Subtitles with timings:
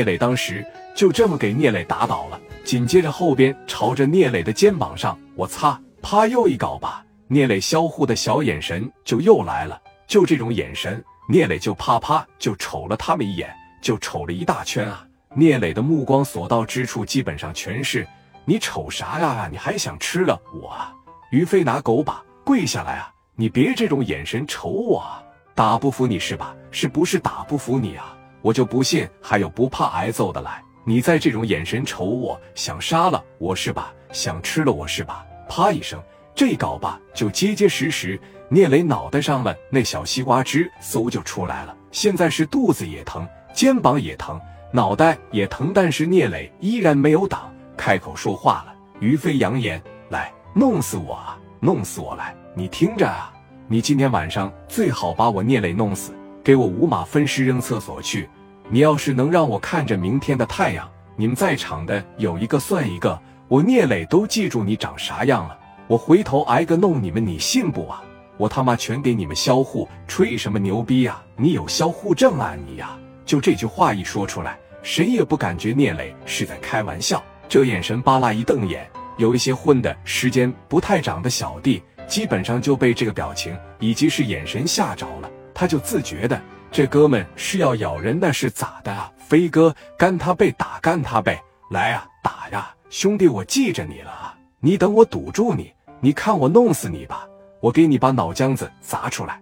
[0.00, 15.06] 聂磊当时就这么给聂磊打倒了，紧接着后边朝着聂磊的肩膀上，我擦，啪又一镐吧，聂磊销户的小眼神就又来了，就这种眼神，聂磊就啪啪就瞅了他们一眼，就瞅了一大圈啊。
[15.34, 18.08] 聂磊的目光所到之处，基本上全是
[18.46, 19.48] 你瞅啥呀？
[19.52, 20.94] 你还想吃了我啊？
[21.30, 23.12] 于飞拿狗把跪下来啊！
[23.36, 25.22] 你别这种眼神瞅我啊！
[25.54, 26.56] 打不服你是吧？
[26.70, 28.16] 是不是打不服你啊？
[28.42, 30.62] 我就不信还有不怕挨揍的来！
[30.84, 33.92] 你再这种眼神瞅我，想杀了我是吧？
[34.12, 35.24] 想吃了我是吧？
[35.48, 36.02] 啪一声，
[36.34, 41.76] 这镐把就结结实实，聂磊脑袋上了那小西瓜汁，嗖就出来了。
[41.92, 44.40] 现在是肚子也疼，肩膀也疼，
[44.72, 48.74] 脑袋也疼，但是聂磊依然没有挡，开口说话了。
[49.00, 51.38] 于飞扬言：“来，弄死我啊！
[51.60, 52.34] 弄死我来！
[52.54, 53.32] 你听着啊，
[53.68, 56.14] 你今天晚上最好把我聂磊弄死。”
[56.50, 58.28] 给我五马分尸扔厕所去！
[58.68, 65.56] 你要是能让我看着明天的太阳，你们在场的有一个算一个，我聂磊都记住你长啥样了。
[65.86, 68.02] 我回头挨个弄你们，你信不啊？
[68.36, 71.22] 我他妈全给你们销户，吹什么牛逼呀？
[71.36, 72.98] 你有销户证啊你呀？
[73.24, 77.22] 就这句话一说出来，谁也不感觉聂磊是在开玩笑。
[77.48, 85.29] 这眼神巴拉一瞪眼，有一些混的时间不太长的小弟，基本上就被这个表情以及是眼神吓着了。
[85.60, 86.40] 他就自觉的，
[86.72, 89.12] 这哥们是要咬人的，是咋的啊？
[89.18, 91.38] 飞哥，干他呗，打干他呗，
[91.70, 94.34] 来啊，打呀，兄弟，我记着你了啊！
[94.60, 97.26] 你等我堵住你，你看我弄死你吧！
[97.60, 99.38] 我给你把脑浆子砸出来！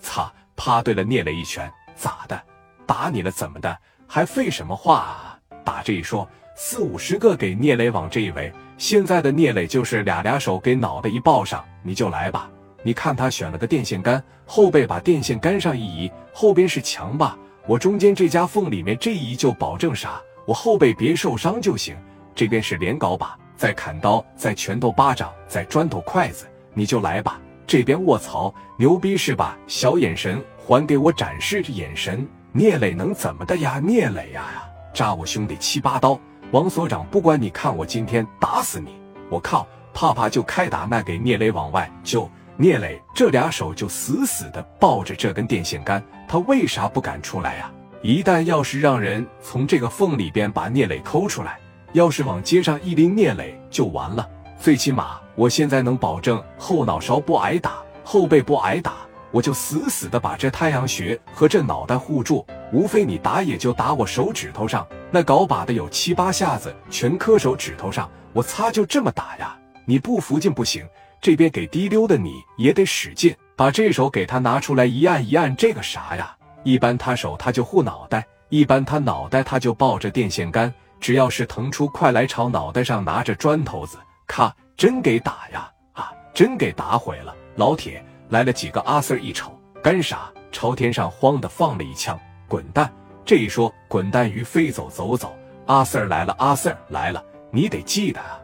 [0.00, 2.42] 擦，啪对了聂磊一拳，咋的？
[2.84, 3.78] 打你了怎么的？
[4.08, 5.38] 还废什么话啊？
[5.64, 12.50] 打这一说，四五十个给聂磊往这一围，现在的聂磊就是俩俩手给脑袋一抱上，你就来吧。
[12.86, 17.34] 你看他选了个电线杆，后背把电线杆上一移，后边是墙吧？
[17.66, 20.20] 我中间这夹缝里面这一移就保证啥？
[20.46, 21.96] 我后背别受伤就行。
[22.34, 27.40] 这边是连镐把，再砍刀，再拳头巴掌，再砖头筷子，你就来吧。
[27.66, 29.56] 这边卧槽，牛逼是吧？
[29.66, 32.28] 小眼神还给我展示这眼神。
[32.52, 33.80] 聂磊能怎么的呀？
[33.82, 36.20] 聂磊呀呀，扎我兄弟七八刀。
[36.50, 39.00] 王所长不管你看我今天打死你！
[39.30, 42.30] 我靠，啪啪就开打，那给聂磊往外就。
[42.56, 47.68] 聂磊这俩手就死死的抱着这根电线杆，他为啥不敢出来呀？
[48.00, 51.58] 一旦要是让人从这个缝里边把聂磊抠出来，
[51.94, 54.28] 要是往街上一拎聂磊就完了。
[54.60, 58.92] 最起码我现在能保证后脑勺不挨打，后背不挨打，
[59.32, 62.46] 我就死死的把这太阳穴和这脑袋护住。
[62.72, 68.08] 无非你打也就打我手指头上，那镐把的有七八下子，全磕手指头上。
[68.32, 69.56] 我擦，就这么打呀？
[69.84, 70.86] 你不服劲不行。
[71.24, 76.36] 这边给滴溜的你也得使劲，把这手给他拿出来一按一按，这个啥呀？
[76.64, 80.70] 一般他手他就护脑袋，一般他脑袋他就抱着电线杆，
[81.00, 83.96] 只要是腾出，快来朝脑袋上拿着砖头子，
[84.26, 85.66] 咔，真给打呀！
[85.94, 87.34] 啊，真给打毁了。
[87.56, 90.30] 老铁来了几个，阿 Sir 一瞅，干啥？
[90.52, 92.92] 朝天上慌的放了一枪，滚蛋！
[93.24, 95.34] 这一说，滚蛋鱼飞走走走。
[95.64, 98.38] 阿 Sir 来了，阿 Sir 来了，你得记得啊。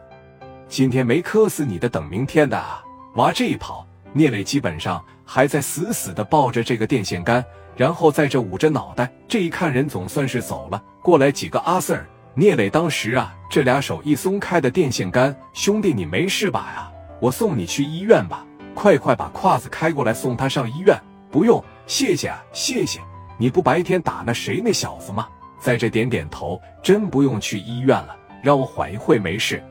[0.71, 2.81] 今天没磕死你的，等明天的啊。
[3.15, 7.43] 娃这一跑，聂磊基本上还在死死的抱着这个电线杆，
[7.75, 9.11] 然后在这捂着脑袋。
[9.27, 12.05] 这一看人总算是走了，过来几个阿 Sir。
[12.35, 16.89] 聂磊当时啊，这俩手一松开的电线杆，兄弟你没事吧呀？
[17.19, 20.97] 我送你去医院吧，快快把胯子开过来，送他上医院。
[21.29, 23.01] 不用，谢谢啊，谢谢。
[23.37, 25.27] 你不白天打那谁那小子吗？
[25.59, 29.61] 在这点点头，真不用去医院了，让我缓一会，没事。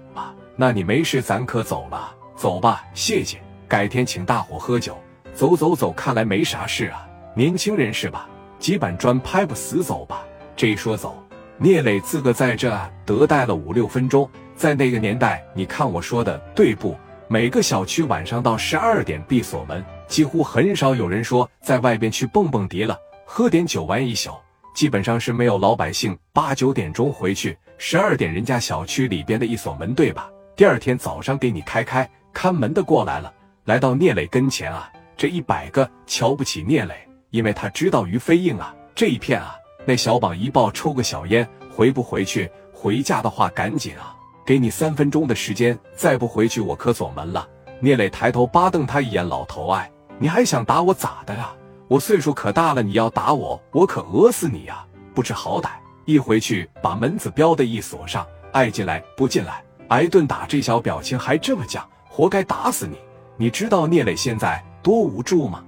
[0.60, 2.14] 那你没事，咱可走了。
[2.36, 3.40] 走吧，谢谢。
[3.66, 4.94] 改天请大伙喝酒。
[5.32, 7.08] 走走走，看来没啥事啊。
[7.34, 8.28] 年轻人是吧？
[8.58, 10.22] 几板砖拍不死，走吧。
[10.54, 11.16] 这一说走，
[11.56, 14.28] 聂磊自个在这得待了五六分钟。
[14.54, 16.94] 在那个年代，你看我说的对不？
[17.26, 22.94] 每个小区晚上到十二点闭锁门，几乎很少有人说在外边去蹦蹦迪了，
[23.24, 24.32] 喝点酒玩一宿。
[24.74, 30.30] 基本上是没有老百姓八九点钟回去，十二点人家小区里边的一锁门，对吧？
[30.60, 33.32] 第二天早上给你开开，看门的过来了，
[33.64, 36.94] 来到聂磊跟前啊，这一百个瞧不起聂磊，
[37.30, 42.50] 因为他知道于飞硬啊，这一片啊，那小榜一抱抽个小烟，回不回去？
[42.74, 44.14] 回家的话赶紧啊，
[44.44, 47.48] 给你三分钟的时间，再不回去我可锁门了。
[47.80, 51.54] 聂磊抬头巴瞪他一眼，老头哎，你还想打我咋的呀？
[51.88, 54.84] 我岁数可大了，你要打我，我可讹死你呀！
[55.14, 55.70] 不知好歹，
[56.04, 59.64] 一回去把门子标的一锁上，爱进来不进来。
[59.90, 62.96] 挨顿打，这小表情还这么犟，活该打死你！
[63.36, 65.64] 你知道聂磊现在多无助吗？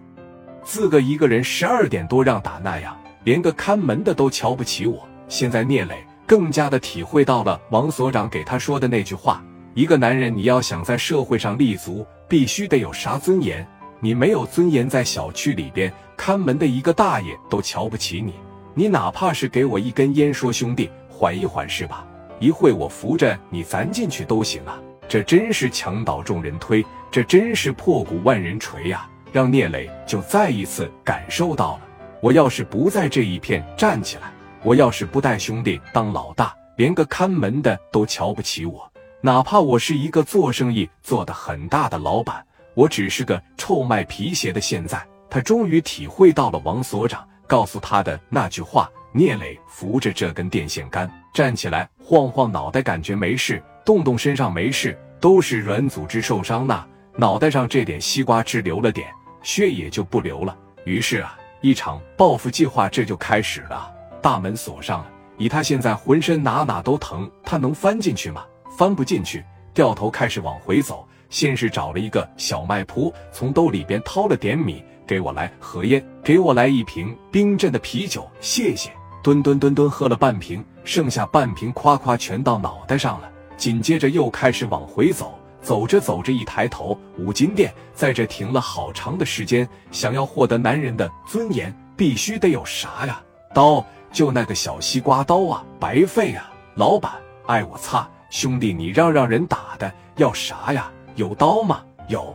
[0.63, 5.05] 自个一个人十二点多让打那样，连个看门的都瞧不起我。
[5.27, 9.43] 现在聂磊更加的体会到了王所长给他说的那句话：
[9.75, 13.67] 一个男人你要想在社会上立足，必须得有啥尊严？
[13.99, 18.35] 你没有尊严，在小区里边看门的一个大爷都瞧不起你。
[18.73, 22.07] 你哪怕是给我一根烟，说兄弟缓一缓是吧？
[22.43, 24.77] 一会我扶着你，咱进去都行啊。
[25.09, 29.09] 这真是墙倒众人推，这真是破鼓万人锤呀！
[29.31, 31.83] 让聂磊就再一次感受到了，
[32.21, 34.33] 我要是不在这一片站起来，
[34.65, 38.91] 我要是不带兄弟当老大，连个看门的都瞧不起我。
[39.21, 44.61] 哪怕我是一个做生意做得很大的老板，我只是个臭卖皮鞋的。
[44.61, 45.01] 现在
[45.31, 48.91] 他终于体会到了王所长告诉他的那句话。
[49.15, 53.63] 聂磊扶着这根电线杆站起来，晃晃脑袋，感觉没事。
[53.85, 56.87] 动动身上没事，都是软组织受伤呐。
[57.17, 59.07] 脑袋上这点西瓜汁流了点，
[59.43, 60.57] 血也就不流了。
[60.85, 63.93] 于是啊，一场报复计划这就开始了。
[64.23, 68.45] 大门锁上了，以他现在浑身哪哪都疼，他能翻进去吗？
[68.79, 69.45] 翻不进去。
[69.75, 78.91] 掉头开始往回走，先是找了一个小卖铺，从兜里边掏了点米，给我来盒烟，给我来一瓶冰镇的啤酒，谢谢。
[79.23, 83.31] 吨吨吨吨喝了半瓶，剩下半瓶夸夸全到脑袋上了。
[83.57, 89.69] 紧接着又开始往回走，走着走着一抬头，五金店在这停了好长的时间。
[89.93, 93.23] 想要获得男人的尊严，必须得有啥呀？
[93.55, 96.51] 刀，就那个小西瓜刀啊，白费啊！
[96.75, 97.13] 老板，
[97.47, 100.91] 哎我擦，兄弟你让让人打的，要啥呀？
[101.15, 101.83] 有刀吗？
[102.09, 102.35] 有。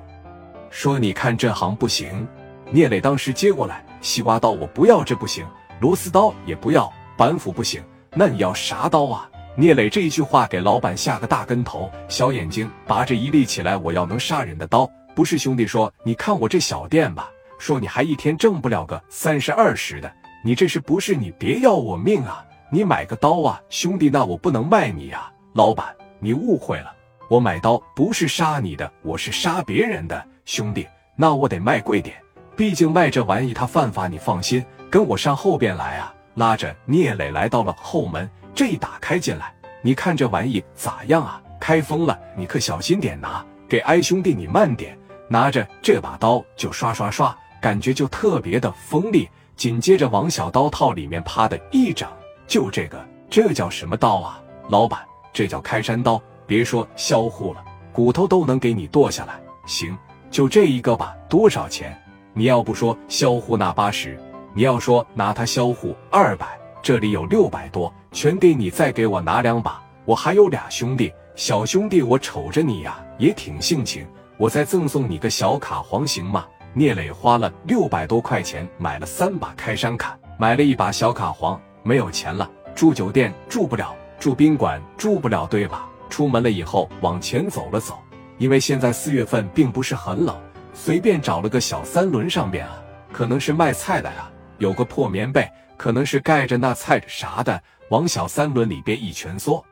[0.69, 2.25] 说你看这行不行？
[2.71, 5.45] 聂磊当时接过来，西瓜刀我不要，这不行。
[5.79, 7.83] 螺丝刀也不要，板斧不行。
[8.13, 9.29] 那你要啥刀啊？
[9.55, 13.77] 聂磊这一句话给老板下个大跟头，小眼睛拔着一立起来。
[13.77, 17.29] 我要能杀人的刀，不是兄弟说，你看我这小店吧，
[17.59, 20.11] 说你还一天挣不了个三十二十的，
[20.43, 22.43] 你这是不是你别要我命啊？
[22.71, 25.31] 你买个刀啊，兄弟，那我不能卖你呀。
[25.53, 25.87] 老板，
[26.19, 26.91] 你误会了，
[27.29, 30.23] 我买刀不是杀你的，我是杀别人的。
[30.45, 32.15] 兄弟，那我得卖贵点，
[32.55, 36.13] 毕竟卖这玩意他犯法，你放心，跟我上后边来啊。
[36.35, 38.29] 拉着聂磊来到了后门。
[38.53, 41.41] 这一打开进来，你看这玩意咋样啊？
[41.59, 43.43] 开封了，你可小心点拿。
[43.67, 44.97] 给哀兄弟你慢点，
[45.27, 49.27] 拿着这把刀就刷刷刷，感觉就特别的锋利。
[49.55, 52.07] 紧接着往小刀套里面啪的一整，
[52.45, 54.39] 就这个，这叫什么刀啊？
[54.69, 54.99] 老板，
[55.33, 56.21] 这叫开山刀。
[56.45, 59.39] 别说销户了，骨头都能给你剁下来。
[59.65, 59.97] 行，
[60.29, 61.15] 就这一个吧。
[61.27, 61.99] 多少钱？
[62.33, 64.17] 你要不说销户那八十，
[64.57, 66.59] 你要说拿它销户二百。
[66.81, 69.79] 这里有六百多，全给你，再给我拿两把。
[70.03, 76.47] 我还有俩兄弟，小兄弟，我瞅着你呀也挺性情，我再赠送你个小卡簧行吗？
[76.73, 85.87] 聂磊花了六百多块钱买了三把开山砍，买了一把小卡簧，没有钱了，住酒店住不了，住宾馆住不了，对吧？
[86.09, 87.99] 出门了以后往前走了走，
[88.39, 90.35] 因为现在四月份并不是很冷，
[90.73, 92.81] 随便找了个小三轮上边啊，
[93.13, 94.27] 可能是卖菜的呀，
[94.59, 95.49] 有个破棉被。
[95.77, 99.63] 可能是盖着那菜啥的，往小三轮里边一蜷缩，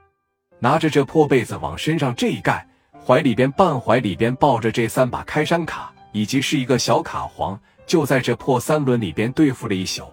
[0.59, 2.63] 拿着这破被子往身上这一盖，
[3.03, 10.03] 怀里边半怀里边抱着这三把开山卡，以及是一个小卡簧，就在这破三轮里边对付了一宿。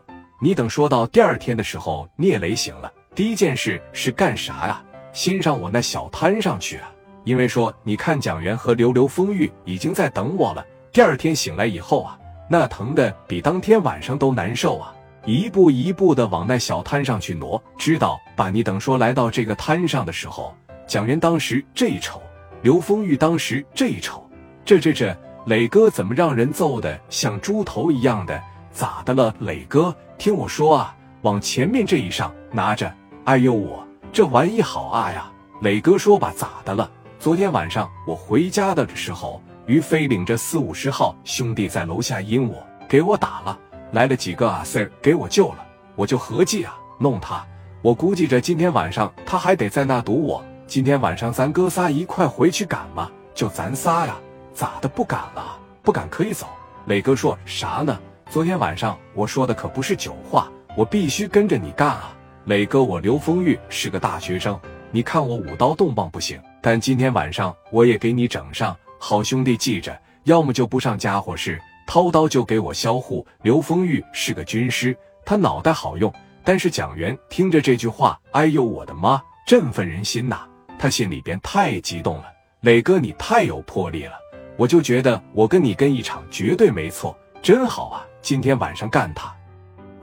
[0.40, 4.82] 你等说到第二天的时候，聂磊醒了，第一件事是干啥呀？
[5.12, 6.90] 先上我那小摊上去啊，
[7.24, 10.66] 因为说你看蒋元和刘刘丰玉已经在等我了。
[10.90, 12.18] 第二天醒来以后啊，
[12.52, 14.92] 那疼的比当天晚上都难受啊。
[15.24, 18.50] 一步一步的往那小摊上去挪，知道吧？
[18.50, 20.54] 你等说来到这个摊上的时候，
[20.86, 22.20] 蒋元当时这一瞅，
[22.60, 24.28] 刘丰玉当时这一瞅，
[24.66, 25.16] 这这这，
[25.46, 28.38] 磊哥怎么让人揍的像猪头一样的？
[28.70, 29.96] 咋的了，磊哥？
[30.18, 32.92] 听我说啊，往前面这一上，拿着。
[33.24, 33.82] 哎呦我
[34.12, 35.32] 这玩意好啊呀！
[35.62, 36.90] 磊哥说吧，咋的了？
[37.18, 43.58] 昨天晚上我回家的时候，于飞领着四五十号兄弟在楼下阴我，给我打了。
[43.92, 45.64] 来了几个啊 Sir 给我救了，
[45.94, 47.46] 我就合计啊弄他。
[47.80, 50.44] 我估计着今天晚上他还得在那堵我。
[50.66, 53.10] 今天晚上咱哥仨一块回去赶嘛？
[53.34, 54.16] 就咱仨呀？
[54.54, 55.58] 咋的不敢了？
[55.82, 56.46] 不敢可以走。
[56.86, 57.98] 磊哥说啥呢？
[58.30, 62.16] 昨天晚上我说的可不是酒话，我必须跟着你干啊！
[62.46, 64.58] 磊哥，我刘丰玉是个大学生，
[64.90, 68.76] 你看我舞刀动棒不行，但今天晚上我也给你整上。
[69.04, 71.60] 好兄弟记着，要么就不上家伙事。
[71.88, 73.26] 掏刀就给我销户。
[73.42, 76.14] 刘丰玉是个军师，他脑袋好用。
[76.44, 80.42] 但是蒋元听着这句话，哎呦我的妈，振奋人心呐！
[80.78, 82.26] 他心里边太激动了。
[82.60, 84.12] 磊哥，你太有魄力了，
[84.56, 88.06] 我就觉得我跟你跟一场绝对没错，真好啊！
[88.20, 89.34] 今天晚上干他，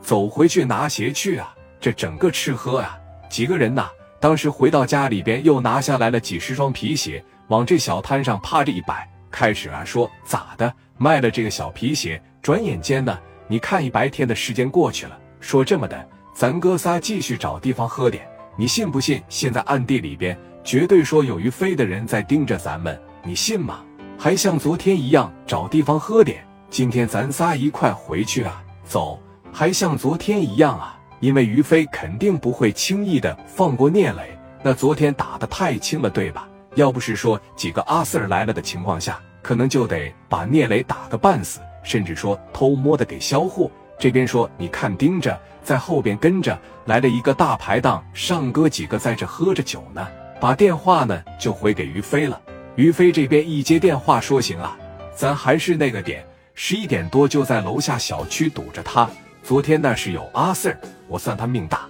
[0.01, 1.55] 走回去拿鞋去啊！
[1.79, 3.89] 这整个吃喝啊，几个人呐，
[4.19, 15.19] 当时回到家里边，又拿下来了几十双皮鞋，往这小摊上趴着一摆，开始啊说咋的，卖了这个小皮鞋，转眼间呢，你看一白天的时间过去了。
[15.39, 19.21] 说这么的，咱哥仨继续找地方喝点，你信不信？
[19.29, 23.79] 现在暗地里边绝对说有于飞的人在盯着咱们，你信吗？
[24.17, 29.19] 还像昨天一样找地方喝点，今天咱仨一块回去啊，走。
[29.51, 34.37] 还像昨天一样啊，因为于飞肯定不会轻易的放过聂磊。
[34.61, 36.48] 那昨天打的太轻了，对吧？
[36.75, 43.71] 要不是说几个阿 Sir 来了的情况下，可能就得把聂磊打个半死，甚至说偷摸的给销户。
[43.97, 50.07] 这边说你看盯着，在后边跟着来了一个大排档，上哥几个在这喝着酒呢，
[50.39, 52.39] 把电话呢就回给于飞了。
[52.75, 54.77] 于飞这边一接电话说行啊，
[55.13, 59.09] 咱还是那个点，十一点多就在楼下小区堵着他。
[59.43, 60.77] 昨天那是有阿 Sir，
[61.09, 61.88] 我算他命大。